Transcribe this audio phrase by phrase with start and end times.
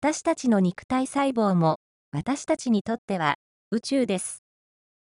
[0.00, 1.80] 私たちの肉体細胞も、
[2.12, 3.34] 私たちにとっては
[3.72, 4.44] 宇宙です。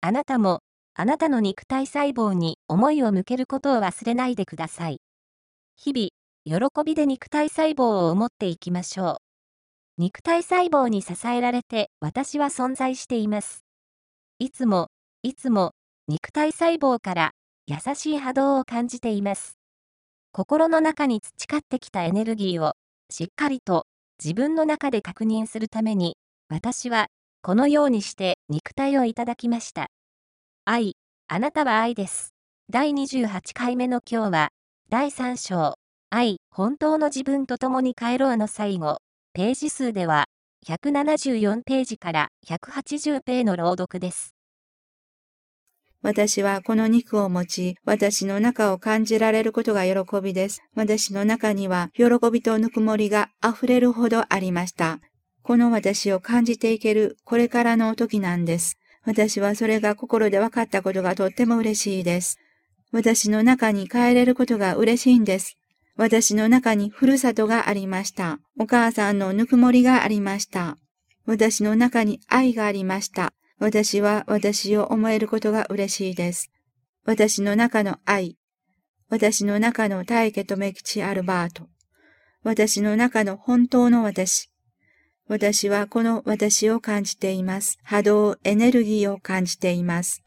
[0.00, 0.58] あなたも、
[0.94, 4.98] あなたの肉体細胞に思いを向けることを忘れないでください。
[5.76, 9.16] 日々、喜びで肉体細胞を思っていきましょう。
[9.98, 13.62] 肉体細胞に支えられて私は存在しています。
[14.40, 14.88] いつも、
[15.22, 15.74] いつも、
[16.08, 17.30] 肉体細胞から
[17.68, 19.56] 優しい波動を感じています。
[20.32, 22.72] 心の中に培ってきたエネルギーを
[23.10, 23.86] しっかりと
[24.24, 26.16] 自分の中で確認するために、
[26.48, 27.08] 私は
[27.42, 29.88] このようにして肉体をいただきました。
[30.64, 30.94] 愛、
[31.26, 32.32] あなたは愛です。
[32.70, 34.48] 第28回目の今日は、
[34.90, 35.74] 第3章、
[36.10, 38.98] 愛、本当の自分と共に帰ろうの最後、
[39.32, 40.26] ページ数では、
[40.68, 44.31] 174ページから180ペーの朗読です。
[46.02, 50.60] 私はこの肉を持ち、私の中を感じられることが喜びです。
[50.74, 54.98] 私の中には喜びとぬくもりが溢れるほどありました。
[55.42, 58.78] この私を感じていけるこれからの時なんです。
[59.04, 62.38] 私はそれが心で分かったことがとっても嬉しいです。
[62.90, 65.56] 私の中に帰れることが嬉しいんです。
[65.96, 68.38] 私の中にふるさとがありました。
[68.58, 70.78] お母さんのぬくもりがありました。
[71.26, 73.32] 私の中に愛がありました。
[73.62, 76.50] 私は私を思えることが嬉しいです。
[77.04, 78.36] 私の中の愛。
[79.08, 81.68] 私の中の大家とめきちアルバート。
[82.42, 84.50] 私の中の本当の私。
[85.28, 87.78] 私はこの私を感じています。
[87.84, 90.24] 波動、エネルギーを感じています。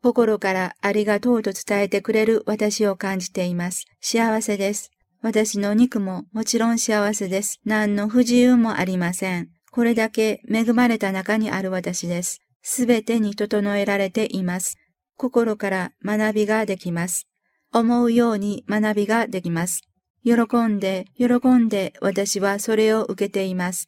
[0.00, 3.86] 心からありがとうと伝えてくれる私を感じています。
[4.00, 4.92] 幸せです。
[5.20, 7.58] 私の肉ももちろん幸せです。
[7.64, 9.48] 何の不自由もありません。
[9.70, 12.40] これだけ恵まれた中にある私です。
[12.62, 14.76] すべてに整えられています。
[15.16, 17.28] 心から学びができます。
[17.72, 19.82] 思うように学びができます。
[20.24, 20.34] 喜
[20.66, 23.86] んで、喜んで私はそれを受けています。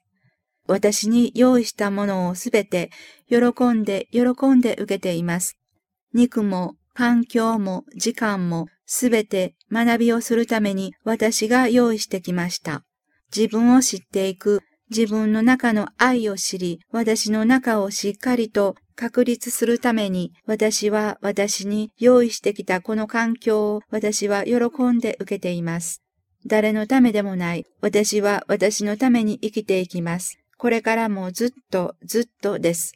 [0.68, 2.90] 私に用意したものをすべて
[3.28, 3.38] 喜
[3.72, 4.20] んで、喜
[4.54, 5.58] んで受けています。
[6.14, 12.84] 肉も環境も時間もすべて学びをするために私が用意してきました。
[13.34, 14.60] 自分を知っていく、
[14.94, 24.56] 自分の中の愛を知り、私の中をしっかりと確立するために、私は私に用意してきたこの環境を私は喜
[24.92, 26.02] んで受けています。
[26.44, 27.64] 誰のためでもない。
[27.80, 30.38] 私は私のために生きていきます。
[30.58, 32.92] これからもずっとずっとです。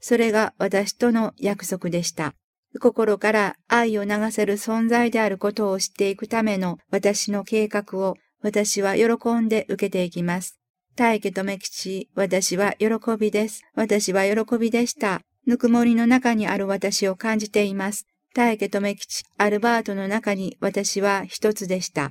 [0.00, 2.32] それが私との約束でした。
[2.80, 10.58] 心から愛を流せる存在であることを知っていくための私の計画を私は喜んで受けていきます。
[10.98, 13.62] 大家とめ吉、私は喜びです。
[13.76, 15.20] 私は喜びでした。
[15.46, 18.08] ぬくもりの中にある私を感じています。
[18.34, 22.10] 大家とめ吉、アルバートの中に私は一つでした。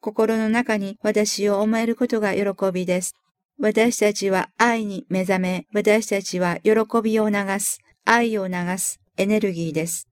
[0.00, 3.16] 心の中に私を思えることが喜びです。
[3.58, 10.06] 私たちは愛に目覚め、私たちは喜びを流す、愛を流すエネルギーです。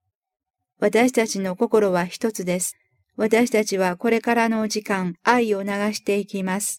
[0.81, 2.75] 私たちの心は一つです。
[3.17, 6.79] 私たちはこれからの時間、愛を流していきます。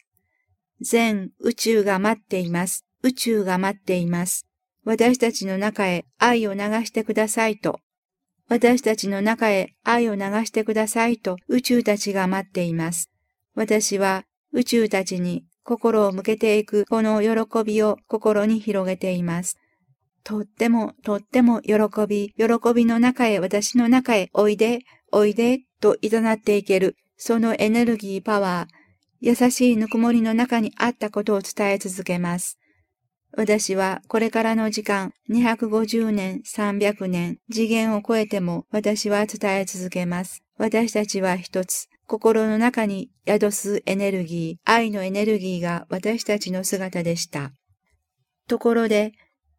[0.81, 2.85] 全宇宙が待っています。
[3.03, 4.47] 宇宙が待っています。
[4.83, 7.81] 私たちの中へ愛を流してくださいと
[8.49, 13.11] 私たちの中へ愛を流してくださいと宇宙たちが待っています。
[13.55, 14.23] 私は
[14.53, 19.57] 宇宙たちに心を向けていくこの喜びを心に広げています。
[20.23, 21.73] とってもとっても喜
[22.07, 24.79] び、喜びの中へ私の中へおいで、
[25.11, 28.76] おいでと誘っていける、そのエネルギーパワー、
[29.19, 32.59] 優しいぬくもりの中にあったことを伝え続けます。
[33.35, 40.43] 私はこれからの時間、250年、300年、次元を超えても私は伝え続けます。
[40.57, 47.51] 私たちは一つ、心の中に宿すエネルギー、愛のエネルギーが私たちの姿でした。
[48.47, 49.11] ところで、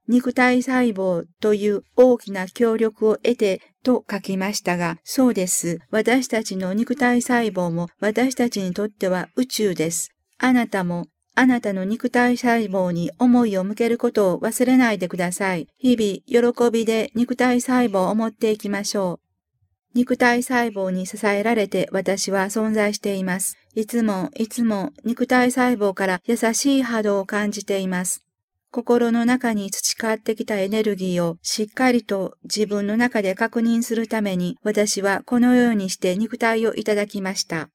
[0.09, 5.81] 肉体細胞という大きな協力を得てと書きましたが、そうです。
[5.91, 10.11] 私たちの肉体細胞も私たちにとっては宇宙です。
[10.39, 15.69] あなたもあなたの肉体細胞に思いを向けることを忘れないでください。
[15.79, 19.29] 日々、喜びで肉体細胞を持っていきましょう。
[19.95, 23.57] 肉体細胞に支えられて私は存在しています。
[23.75, 28.25] いつもいつも肉体細胞から優しい波動を感じています。
[28.71, 37.71] 心の中に培ってきたエネルギーをしっかりと自分の中で確認するために私はこのようにして肉体をいただきました。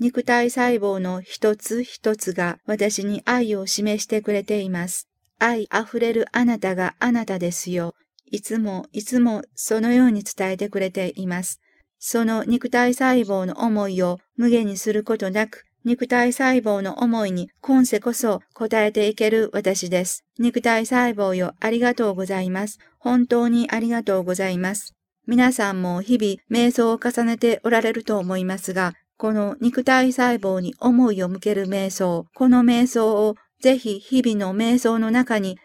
[0.00, 5.08] 肉体細胞の一つ一つが私に愛を示してくれています。
[5.38, 7.94] 愛あふれるあなたがあなたですよ。
[8.30, 11.60] いつもいつもそのように伝えてくれています。
[11.98, 20.24] その肉体細胞の思いを無限にすることなく、肉体細胞の思いに今世こそ答えていける私です。
[20.38, 22.78] 肉体細胞よ、ありがとうございます。
[22.98, 24.94] 本当にありがとうございます。
[25.26, 35.58] 皆さんも日々瞑想を重ねておられると思いますが、この肉体細胞に思いを向ける瞑想、この瞑想をぜひ日々の瞑想の中に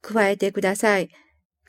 [0.00, 1.10] 加えてください。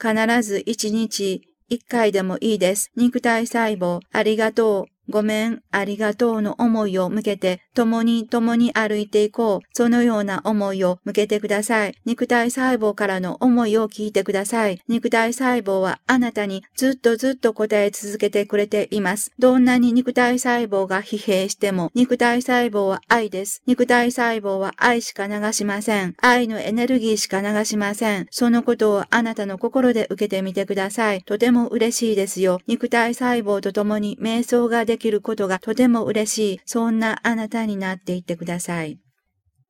[0.01, 2.89] 必ず一日一回でもいいです。
[2.95, 4.85] 肉体細胞、ありがとう。
[5.09, 9.67] ごめん、ありがとうの思いを向けて、共に共に歩いていこう。
[9.73, 11.95] そのような思いを向けてください。
[12.05, 14.81] 肉体細胞からの思いを聞いてください。
[14.87, 19.31] 肉体細胞はあなたにずっとずっと答え続けてくれています。
[19.39, 23.63] どんなに肉体細胞が疲弊しても、肉体細胞は愛です。
[23.65, 26.15] 肉体細胞は愛しか流しません。
[26.21, 28.27] 愛のエネルギーしか流しません。
[28.29, 31.23] そのことをあなたの心で受けてみてください。
[31.23, 32.59] とても嬉しいですよ。
[32.67, 38.99] 肉体細胞と共に瞑想ができきることがとても嬉しい、そんなあなたになっていってください。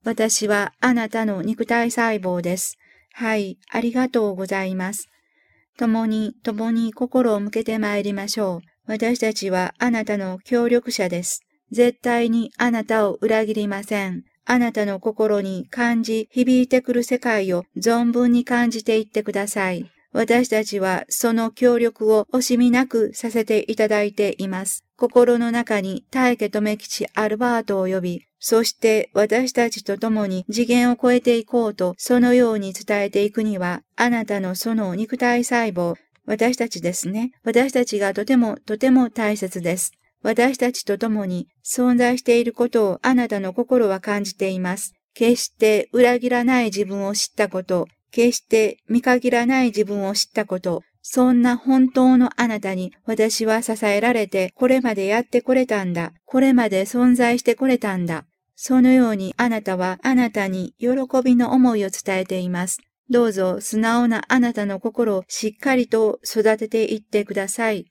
[0.03, 2.77] 私はあなたの肉体細胞です。
[3.13, 5.07] はい、ありがとうございます。
[5.77, 8.61] 共に、共に心を向けて参りましょう。
[8.85, 11.41] 私たちはあなたの協力者です。
[11.71, 14.23] 絶対にあなたを裏切りません。
[14.45, 19.91] あなたの心に感じ、響いてくる世界を存分に感じていってください。
[20.11, 24.83] 私たちはその協力を惜しみなくさせていただいています。
[24.97, 35.95] 心の中に大家留吉アルバートを呼び、そして私たちと共に次元を超えていこうと、そのように伝えていくには、あなたのその肉体細胞、
[36.25, 37.31] 私たちですね。
[37.43, 39.91] 私たちがとてもとても大切です。
[40.21, 44.93] 私たちと共に存在していることをあなたの心は感じています。
[45.13, 56.13] 決して裏切らない自分を知ったこと、決して見限らない自分を知ったこと、そんな本当のあなたに私は支えられてこれまでやってこれたんだ。
[56.25, 58.25] これまで存在してこれたんだ。
[58.55, 60.89] そのようにあなたはあなたに喜
[61.23, 62.79] びの思いを伝えています。
[63.09, 67.85] どうぞ素直なあなたの心をしっかりと育てていってください。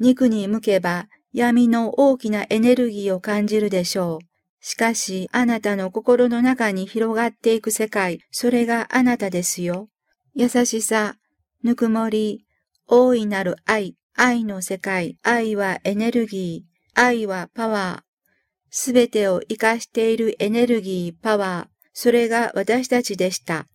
[0.00, 4.27] 肉に向けば闇の大きなエネルギーを感じるでしょう。
[4.60, 9.88] しかし、あなたの心の中に広がっていく世界、それがあなたですよ。
[10.34, 11.16] 優しさ、
[11.62, 12.44] ぬくもり、
[12.86, 18.08] 大いなる愛、愛の世界、愛はエネルギー、愛はパワー。
[18.70, 23.66] すべてを活かしているエネルギー、パワー、それが私たちでした。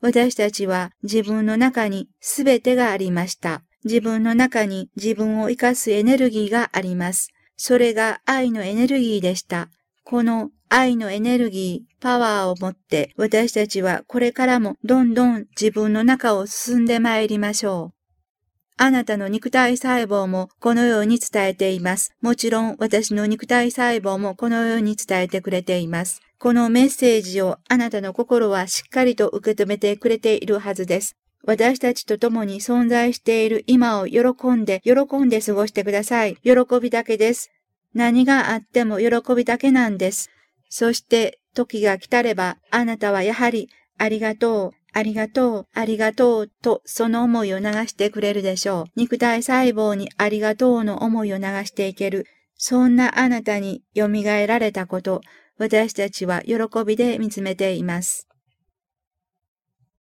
[0.00, 3.62] 私たちは自分の中にすべてがありました。
[3.84, 7.28] 自分の中に自分を活かすエネルギーがあります。
[7.62, 9.68] それが愛のエネルギーでした。
[10.02, 17.94] この愛のエネルギー、パワーを持って私たちはこれからもどんどん自分の中を進んで参りましょう。
[18.78, 22.14] あなたの肉体細胞もこのように伝えています。
[22.22, 26.22] もちろん私の肉体細胞もこのように伝えてくれています。
[26.38, 31.19] このメッセージをあなたの心はしっかりと受け止めてくれているはずです。
[31.44, 36.36] 私たちと共に存在している今を喜んで、喜んで過ごしてください。
[36.42, 37.50] 喜びだけです。
[37.94, 40.30] 何があっても喜びだけなんです。
[40.68, 43.68] そして時が来たれば、あなたはやはり、
[43.98, 48.84] ありがとう、ありがとう、ありがとうとその思いを流してくれるでしょう。
[48.96, 52.26] 肉体細胞にありがとうの思いを流していける。
[52.56, 54.08] そんなあなたに蘇
[54.46, 55.22] られたこと、
[55.58, 56.56] 私たちは喜
[56.86, 58.29] びで見つめています。